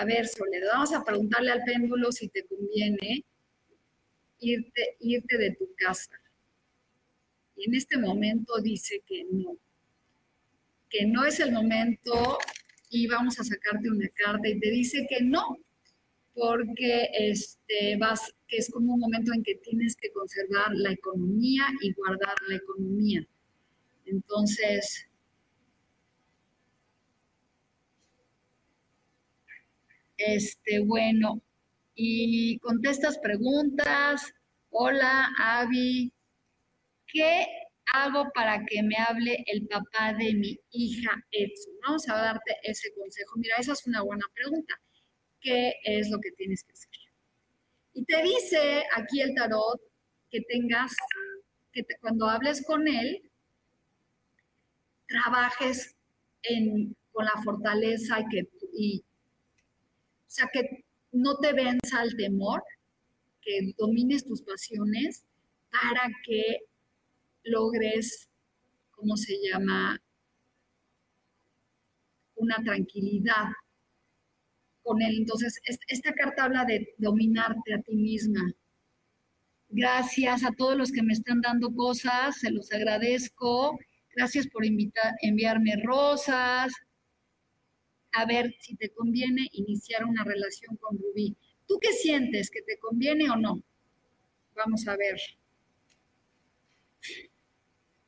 [0.00, 3.24] A ver, Soledad, vamos a preguntarle al péndulo si te conviene
[4.40, 6.12] irte, irte de tu casa.
[7.56, 9.56] Y en este momento dice que no,
[10.88, 12.38] que no es el momento
[12.90, 15.58] y vamos a sacarte una carta y te dice que no,
[16.34, 21.64] porque este, vas, que es como un momento en que tienes que conservar la economía
[21.82, 23.26] y guardar la economía.
[24.06, 25.08] Entonces,
[30.16, 31.42] este, bueno,
[31.94, 34.32] y contestas preguntas.
[34.70, 36.12] Hola, Avi.
[37.06, 37.46] ¿Qué
[37.92, 41.74] hago para que me hable el papá de mi hija Edson?
[41.86, 43.34] Vamos a darte ese consejo.
[43.36, 44.81] Mira, esa es una buena pregunta
[45.42, 46.90] qué es lo que tienes que hacer.
[47.94, 49.80] Y te dice aquí el tarot
[50.30, 50.94] que tengas,
[51.72, 53.30] que cuando hables con él,
[55.06, 55.94] trabajes
[57.12, 62.62] con la fortaleza y que, y, o sea, que no te venza el temor,
[63.42, 65.24] que domines tus pasiones
[65.70, 66.60] para que
[67.44, 68.28] logres,
[68.92, 70.00] ¿cómo se llama?
[72.36, 73.48] Una tranquilidad
[74.82, 75.16] con él.
[75.18, 78.52] Entonces, esta carta habla de dominarte a ti misma.
[79.68, 83.78] Gracias a todos los que me están dando cosas, se los agradezco.
[84.14, 86.72] Gracias por invitar, enviarme rosas.
[88.12, 91.34] A ver si te conviene iniciar una relación con Rubí.
[91.66, 92.50] ¿Tú qué sientes?
[92.50, 93.62] ¿Que te conviene o no?
[94.54, 95.18] Vamos a ver.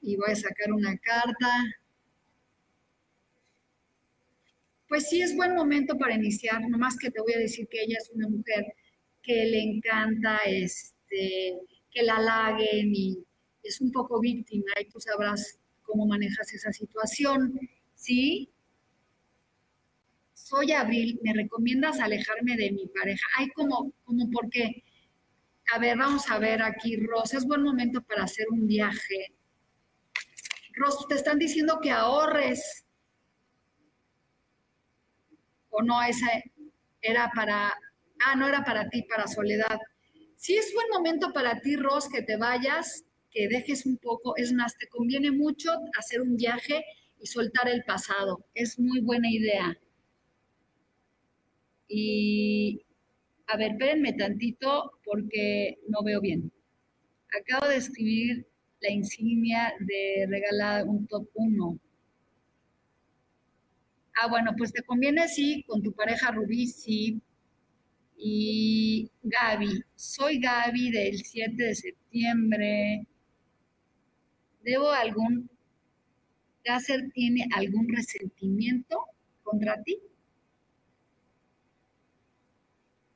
[0.03, 1.65] Y voy a sacar una carta.
[4.95, 7.99] Pues sí es buen momento para iniciar, nomás que te voy a decir que ella
[8.01, 8.65] es una mujer
[9.25, 11.59] que le encanta este,
[11.91, 13.19] que la halaguen y
[13.65, 17.59] es un poco víctima y tú sabrás cómo manejas esa situación,
[17.97, 18.49] ¿sí?
[20.33, 23.27] Soy Abril, ¿me recomiendas alejarme de mi pareja?
[23.37, 24.49] Ay, como, como por?
[25.75, 29.35] A ver, vamos a ver aquí, Rosa, es buen momento para hacer un viaje.
[30.77, 32.85] Rosa, te están diciendo que ahorres,
[35.75, 36.27] o no, esa
[37.01, 37.69] era para,
[38.27, 39.79] ah, no era para ti, para Soledad.
[40.37, 44.53] Sí es buen momento para ti, Ros, que te vayas, que dejes un poco, es
[44.53, 46.85] más, te conviene mucho hacer un viaje
[47.21, 49.77] y soltar el pasado, es muy buena idea.
[51.89, 52.85] Y,
[53.47, 56.53] a ver, espérenme tantito porque no veo bien.
[57.41, 58.47] Acabo de escribir
[58.81, 61.79] la insignia de regalar un top 1.
[64.17, 67.21] Ah, bueno, pues te conviene sí, con tu pareja Rubí, sí.
[68.17, 73.07] Y Gaby, soy Gaby del 7 de septiembre.
[74.63, 75.49] ¿Debo algún,
[76.65, 78.99] Gasser tiene algún resentimiento
[79.45, 80.01] contra ti?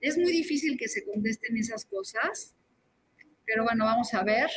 [0.01, 2.55] Es muy difícil que se contesten esas cosas,
[3.46, 4.51] pero bueno, vamos a ver.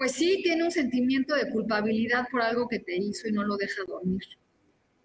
[0.00, 3.56] Pues sí, tiene un sentimiento de culpabilidad por algo que te hizo y no lo
[3.56, 4.22] deja dormir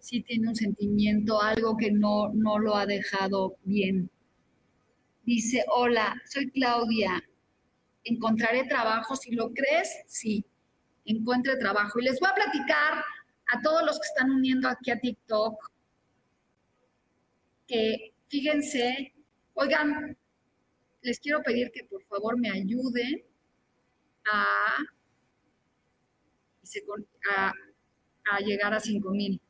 [0.05, 4.09] sí tiene un sentimiento, algo que no, no lo ha dejado bien.
[5.23, 7.23] Dice, hola, soy Claudia,
[8.03, 10.45] encontraré trabajo, si lo crees, sí,
[11.05, 11.99] encuentre trabajo.
[11.99, 13.03] Y les voy a platicar
[13.51, 15.55] a todos los que están uniendo aquí a TikTok,
[17.67, 19.11] que fíjense,
[19.55, 20.15] oigan,
[21.01, 23.23] les quiero pedir que por favor me ayuden
[24.31, 24.77] a,
[28.31, 29.41] a, llegar a 5 mil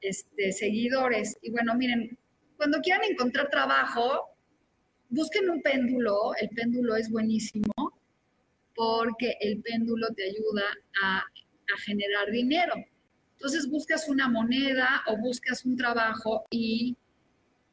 [0.00, 1.38] este, seguidores.
[1.42, 2.18] Y bueno, miren,
[2.56, 4.36] cuando quieran encontrar trabajo,
[5.08, 6.34] busquen un péndulo.
[6.40, 7.72] El péndulo es buenísimo
[8.74, 10.64] porque el péndulo te ayuda
[11.02, 11.24] a
[11.84, 12.74] generar dinero.
[13.38, 16.96] Entonces buscas una moneda o buscas un trabajo y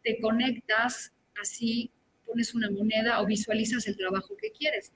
[0.03, 1.91] te conectas así,
[2.23, 4.93] pones una moneda o visualizas el trabajo que quieres.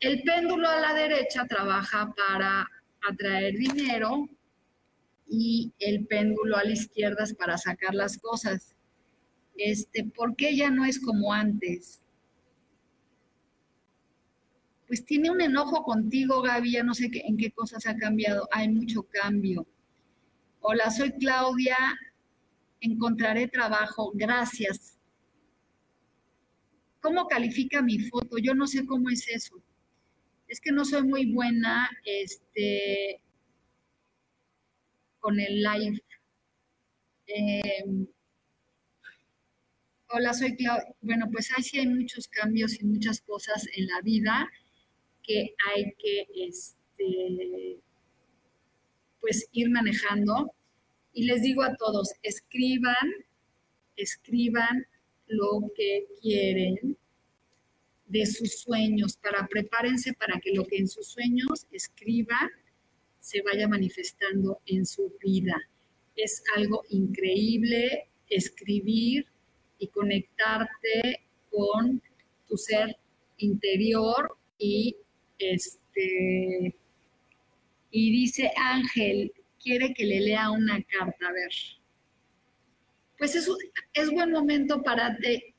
[0.00, 2.66] El péndulo a la derecha trabaja para
[3.06, 4.26] atraer dinero
[5.28, 8.74] y el péndulo a la izquierda es para sacar las cosas.
[9.56, 12.00] Este, ¿Por qué ya no es como antes?
[14.86, 18.48] Pues tiene un enojo contigo, Gaby, ya no sé qué, en qué cosas ha cambiado.
[18.52, 19.66] Hay mucho cambio.
[20.60, 21.76] Hola, soy Claudia.
[22.80, 24.12] Encontraré trabajo.
[24.14, 24.98] Gracias.
[27.02, 28.38] ¿Cómo califica mi foto?
[28.38, 29.62] Yo no sé cómo es eso.
[30.50, 33.22] Es que no soy muy buena este,
[35.20, 36.02] con el live.
[37.28, 38.08] Em,
[40.08, 40.92] hola, soy Claudia.
[41.02, 44.50] Bueno, pues ahí sí hay muchos cambios y muchas cosas en la vida
[45.22, 47.78] que hay que este,
[49.20, 50.52] pues ir manejando.
[51.12, 53.08] Y les digo a todos, escriban,
[53.94, 54.84] escriban
[55.28, 56.98] lo que quieren
[58.10, 62.50] de sus sueños, para prepárense para que lo que en sus sueños escriban
[63.20, 65.56] se vaya manifestando en su vida.
[66.16, 69.26] Es algo increíble escribir
[69.78, 72.02] y conectarte con
[72.48, 72.96] tu ser
[73.38, 74.96] interior y
[75.38, 76.74] este
[77.92, 79.32] y dice Ángel,
[79.62, 81.50] quiere que le lea una carta, a ver.
[83.18, 83.48] Pues es,
[83.92, 85.16] es buen momento para,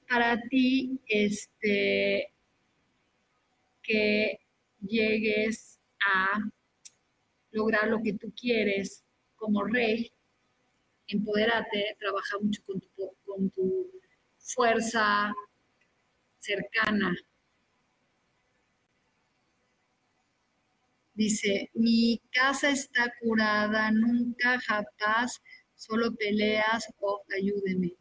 [0.09, 2.31] para ti este,
[4.81, 6.39] llegues a
[7.51, 9.03] lograr lo que tú quieres
[9.35, 10.11] como rey,
[11.07, 12.89] empodérate, trabaja mucho con tu,
[13.25, 13.91] con tu
[14.37, 15.33] fuerza
[16.39, 17.15] cercana.
[21.13, 25.41] Dice, mi casa está curada, nunca, jamás,
[25.75, 27.93] solo peleas o ayúdeme.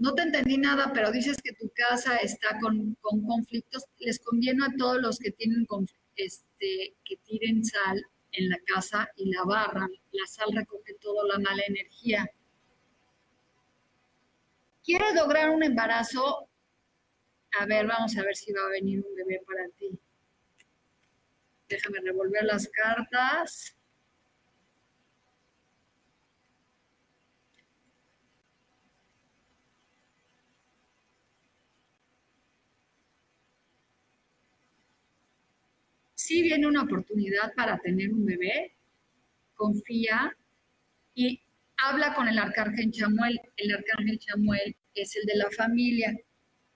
[0.00, 3.84] No te entendí nada, pero dices que tu casa está con, conflictos.
[3.98, 5.66] Les conviene a todos los que tienen
[6.16, 11.38] este, que tiren sal en la casa y la barra, La sal recoge toda la
[11.38, 12.26] mala energía.
[14.82, 16.48] ¿Quieres lograr un embarazo?
[17.60, 19.90] A ver, vamos a ver si va a venir un bebé para ti.
[21.68, 23.76] Déjame revolver las cartas.
[36.20, 38.74] Si viene una oportunidad para tener un bebé,
[39.54, 40.36] confía
[41.14, 41.40] y
[41.78, 43.40] habla con el arcángel Chamuel.
[43.56, 46.14] El arcángel Chamuel es el de la familia.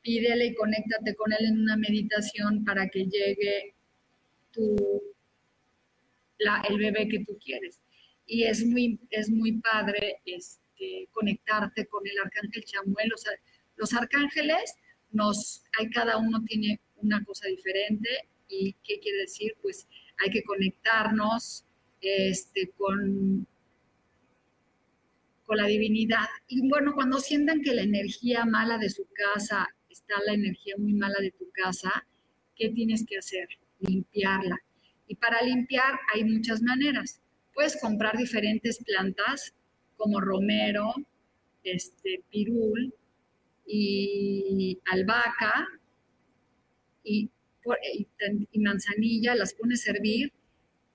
[0.01, 3.75] Pídele y conéctate con él en una meditación para que llegue
[4.51, 5.03] tu,
[6.69, 7.83] el bebé que tú quieres.
[8.27, 13.13] Y es muy, es muy padre este, conectarte con el arcángel Chamuel.
[13.13, 13.33] O sea,
[13.77, 14.75] los arcángeles
[15.11, 18.09] nos, hay cada uno tiene una cosa diferente
[18.57, 19.57] ¿Y qué quiere decir?
[19.63, 19.87] Pues
[20.23, 21.65] hay que conectarnos
[22.01, 23.47] este, con,
[25.45, 26.27] con la divinidad.
[26.49, 30.93] Y bueno, cuando sientan que la energía mala de su casa, está la energía muy
[30.93, 32.07] mala de tu casa,
[32.57, 33.49] ¿qué tienes que hacer?
[33.81, 34.59] Limpiarla.
[35.07, 37.21] Y para limpiar hay muchas maneras.
[37.53, 39.55] Puedes comprar diferentes plantas
[39.97, 40.95] como romero,
[41.63, 42.93] este, pirul
[43.67, 45.67] y albahaca
[47.03, 47.31] y
[48.51, 50.33] y, manzanilla, las pones a hervir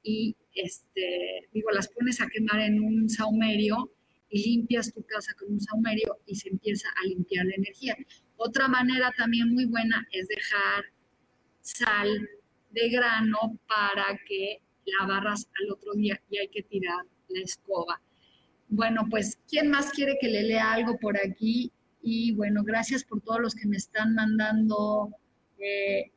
[0.03, 3.91] y, este, digo, las pones a quemar en un saumerio
[4.29, 7.95] y limpias tu casa con un saumerio y se empieza a limpiar la energía.
[8.37, 10.85] Otra manera también muy buena es dejar
[11.61, 12.29] sal
[12.71, 18.01] de grano para que la barras al otro día y hay que tirar la escoba.
[18.67, 21.71] Bueno, pues, ¿quién más quiere que le lea algo por aquí?
[22.01, 25.09] Y bueno, gracias por todos los que me están mandando.
[25.59, 26.11] Eh,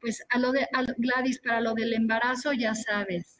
[0.00, 3.38] pues a lo de Gladys, para lo del embarazo, ya sabes,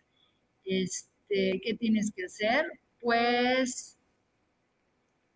[0.65, 2.67] este, ¿qué tienes que hacer?
[3.01, 3.99] Pues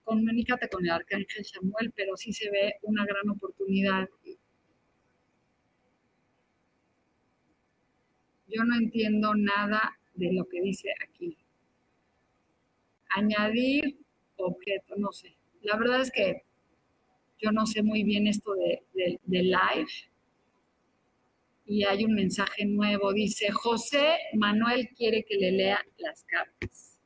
[0.04, 4.08] comunícate con el arcángel Samuel, pero sí se ve una gran oportunidad.
[8.48, 11.38] Yo no entiendo nada de lo que dice aquí.
[13.16, 13.98] Añadir
[14.36, 15.36] objeto, no sé.
[15.62, 16.42] La verdad es que
[17.38, 20.11] yo no sé muy bien esto de, de live.
[21.72, 23.14] Y hay un mensaje nuevo.
[23.14, 26.98] Dice, José Manuel quiere que le lea las cartas.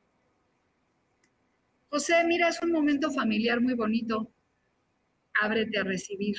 [1.87, 4.29] José, mira, es un momento familiar muy bonito.
[5.41, 6.35] Ábrete a recibir.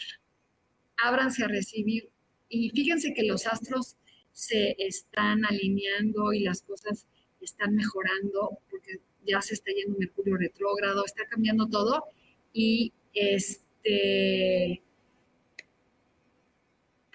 [0.98, 2.10] Ábranse a recibir.
[2.50, 3.96] Y fíjense que los astros
[4.32, 7.06] se están alineando y las cosas
[7.40, 12.04] están mejorando porque ya se está yendo Mercurio retrógrado, está cambiando todo
[12.52, 14.82] y este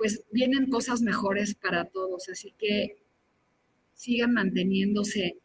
[0.04, 2.98] pues vienen cosas mejores para todos, así que
[3.94, 5.38] sigan manteniéndose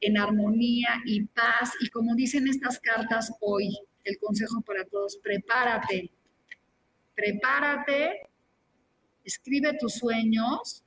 [0.00, 1.70] en armonía y paz.
[1.78, 6.10] Y como dicen estas cartas hoy, el consejo para todos, prepárate,
[7.14, 8.22] prepárate,
[9.22, 10.82] escribe tus sueños,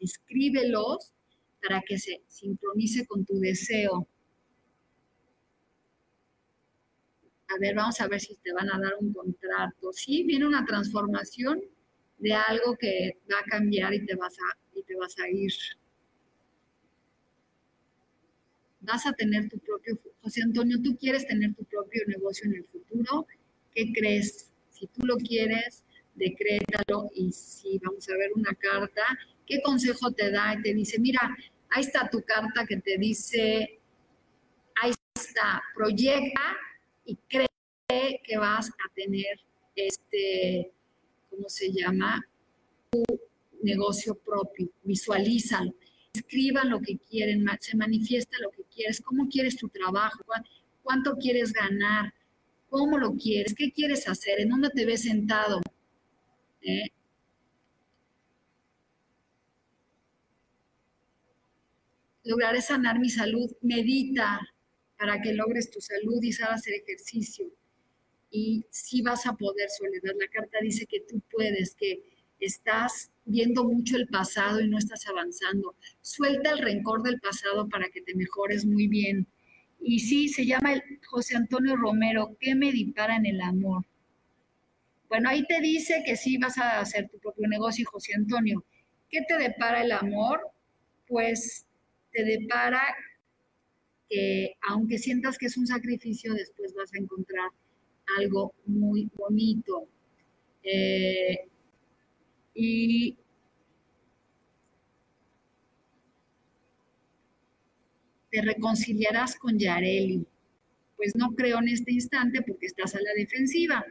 [0.00, 1.12] escríbelos
[1.62, 4.08] para que se sincronice con tu deseo.
[7.48, 9.92] A ver, vamos a ver si te van a dar un contrato.
[9.92, 11.60] Sí, viene una transformación
[12.18, 15.52] de algo que va a cambiar y te vas a, y te vas a ir
[18.84, 22.64] vas a tener tu propio, José Antonio, tú quieres tener tu propio negocio en el
[22.64, 23.26] futuro,
[23.74, 24.50] ¿qué crees?
[24.70, 25.84] Si tú lo quieres,
[26.14, 29.02] decrétalo y si vamos a ver una carta,
[29.46, 30.54] ¿qué consejo te da?
[30.54, 31.34] Y te dice, mira,
[31.70, 33.80] ahí está tu carta que te dice,
[34.80, 36.56] ahí está, proyecta
[37.04, 37.48] y cree
[38.22, 39.40] que vas a tener
[39.76, 40.72] este,
[41.30, 42.24] ¿cómo se llama?
[42.90, 43.04] Tu
[43.62, 45.74] negocio propio, visualízalo.
[46.12, 50.24] Escriban lo que quieren, se manifiesta lo que quieres, cómo quieres tu trabajo,
[50.82, 52.14] cuánto quieres ganar,
[52.70, 55.60] cómo lo quieres, qué quieres hacer, en dónde te ves sentado.
[56.62, 56.88] ¿Eh?
[62.22, 64.40] Lograré sanar mi salud, medita
[64.98, 67.46] para que logres tu salud y sabes hacer ejercicio.
[68.30, 70.14] Y si vas a poder, Soledad.
[70.18, 72.02] La carta dice que tú puedes, que
[72.40, 75.74] estás viendo mucho el pasado y no estás avanzando.
[76.00, 79.26] Suelta el rencor del pasado para que te mejores muy bien.
[79.80, 83.84] Y sí, se llama José Antonio Romero, ¿qué me dipara en el amor?
[85.08, 88.64] Bueno, ahí te dice que sí vas a hacer tu propio negocio, José Antonio.
[89.10, 90.40] ¿Qué te depara el amor?
[91.06, 91.66] Pues
[92.12, 92.82] te depara
[94.08, 97.50] que aunque sientas que es un sacrificio, después vas a encontrar
[98.18, 99.88] algo muy bonito.
[100.62, 101.48] Eh,
[102.54, 103.16] y
[108.30, 110.26] te reconciliarás con Yareli.
[110.96, 113.84] Pues no creo en este instante porque estás a la defensiva.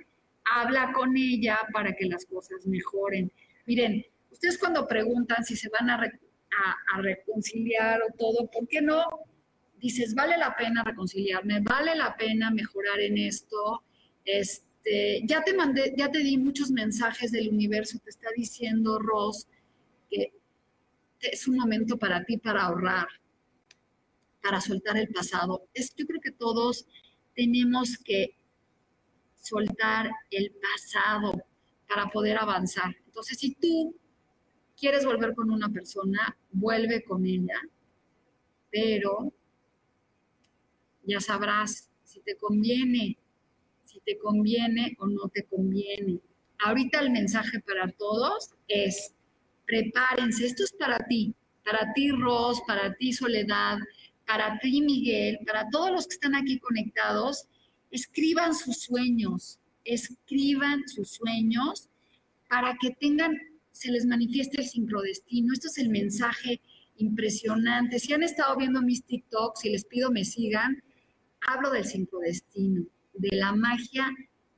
[0.45, 3.31] Habla con ella para que las cosas mejoren.
[3.65, 9.05] Miren, ustedes cuando preguntan si se van a, a, reconciliar o todo, ¿por qué no?
[9.83, 13.83] Dices, vale la pena reconciliarme, vale la pena mejorar en esto.
[14.23, 19.45] Este, ya te mandé, ya te di muchos mensajes del universo, te está diciendo Ross
[20.09, 20.31] que
[21.19, 23.07] es un momento para ti para ahorrar,
[24.41, 25.67] para soltar el pasado.
[25.73, 26.87] Es, yo creo que todos
[27.35, 28.37] tenemos que
[29.35, 31.43] soltar el pasado
[31.89, 32.95] para poder avanzar.
[33.05, 33.93] Entonces, si tú
[34.79, 37.59] quieres volver con una persona, vuelve con ella,
[38.71, 39.33] pero
[41.03, 43.17] ya sabrás si te conviene
[43.93, 46.19] si te conviene o no te conviene.
[46.59, 49.13] Ahorita el mensaje para todos es,
[49.65, 53.77] prepárense, esto es para ti, para ti Ros, para ti Soledad,
[54.25, 57.45] para ti Miguel, para todos los que están aquí conectados,
[57.91, 61.89] escriban sus sueños, escriban sus sueños
[62.49, 63.37] para que tengan,
[63.71, 65.53] se les manifieste el sincrodestino.
[65.53, 66.61] Esto es el mensaje
[66.97, 67.99] impresionante.
[67.99, 70.81] Si han estado viendo mis TikToks y les pido me sigan,
[71.47, 74.09] Hablo del sincrodestino, de la magia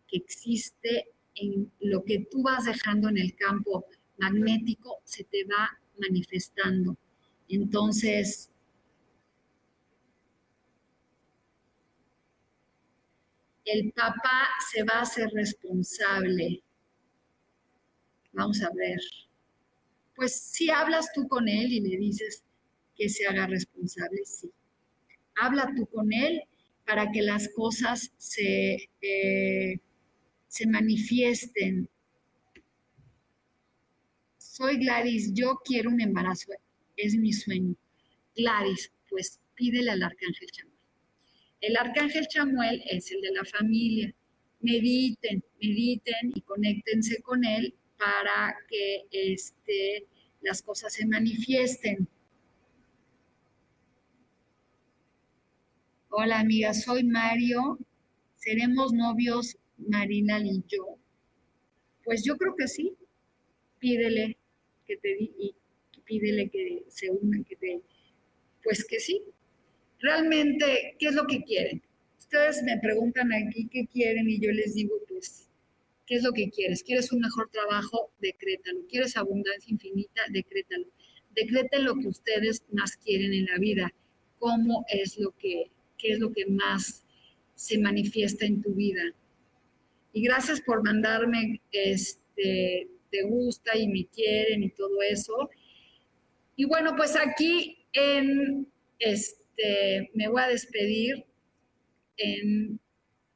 [0.08, 3.86] que existe en lo que tú vas dejando en el campo
[4.18, 6.98] magnético, se te va manifestando.
[7.50, 8.50] Entonces,
[13.66, 16.64] el papá se va a hacer responsable.
[18.32, 19.00] Vamos a ver.
[20.16, 22.44] Pues si hablas tú con él y le dices
[22.96, 24.52] que se haga responsable, sí.
[25.36, 26.42] Habla tú con él
[26.86, 29.80] para que las cosas se, eh,
[30.48, 31.90] se manifiesten.
[34.38, 36.52] Soy Gladys, yo quiero un embarazo,
[36.96, 37.76] es mi sueño.
[38.36, 40.76] Gladys, pues pídele al arcángel Chamuel.
[41.62, 44.14] El arcángel Chamuel es el de la familia.
[44.62, 50.08] Mediten, mediten y conéctense con él para que este,
[50.42, 52.08] las cosas se manifiesten.
[56.18, 57.78] Hola amiga, soy Mario.
[58.38, 60.98] ¿Seremos novios Marina y yo?
[62.06, 62.96] Pues yo creo que sí.
[63.80, 64.38] Pídele
[64.88, 65.54] que te y
[66.06, 67.82] pídele que se unan, que te,
[68.64, 69.24] pues que sí.
[70.00, 71.84] Realmente, ¿qué es lo que quieren?
[72.18, 75.50] Ustedes me preguntan aquí qué quieren y yo les digo, pues,
[76.06, 76.82] ¿qué es lo que quieres?
[76.82, 78.14] ¿Quieres un mejor trabajo?
[78.22, 78.88] Decrétalo.
[78.88, 80.22] ¿Quieres abundancia infinita?
[80.30, 80.88] Decrétalo.
[81.32, 83.94] Decreten lo que ustedes más quieren en la vida.
[84.40, 85.75] ¿Cómo es lo que
[86.06, 87.04] qué es lo que más
[87.56, 89.02] se manifiesta en tu vida.
[90.14, 95.50] Y gracias por mandarme, este, te gusta y me quieren y todo eso.
[96.56, 97.78] Y bueno, pues aquí
[99.00, 101.26] este, me voy a despedir
[102.18, 102.80] en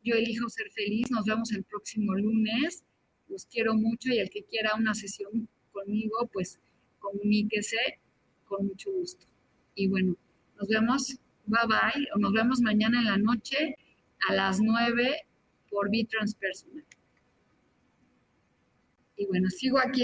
[0.04, 1.10] Yo elijo ser feliz.
[1.10, 2.84] Nos vemos el próximo lunes.
[3.28, 6.60] Los quiero mucho y el que quiera una sesión conmigo, pues
[7.00, 8.00] comuníquese
[8.46, 9.26] con mucho gusto.
[9.76, 10.16] Y bueno,
[10.58, 11.20] nos vemos
[11.50, 12.08] Bye bye.
[12.14, 13.76] O nos vemos mañana en la noche
[14.28, 15.26] a las 9
[15.72, 16.86] por B-Transpersonal.
[19.18, 20.04] Y bueno, sigo aquí.